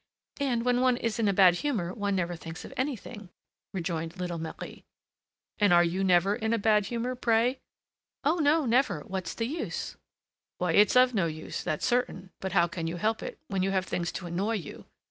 [0.39, 3.29] "And when one is in a bad humor, one never thinks of anything,"
[3.71, 4.83] rejoined little Marie.
[5.59, 7.59] "And are you never in a bad humor, pray?"
[8.23, 8.37] "Oh!
[8.39, 9.01] no, never!
[9.01, 9.97] What's the use?"
[10.57, 13.69] "Why, it's of no use, that's certain; but how can you help it, when you
[13.69, 14.87] have things to annoy you?